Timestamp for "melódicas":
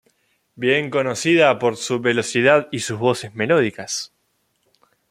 3.35-4.11